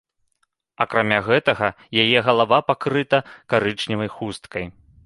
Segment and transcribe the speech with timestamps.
[0.85, 1.69] Акрамя гэтага,
[2.05, 3.25] яе галава пакрыта
[3.57, 4.65] карычневай хусткай.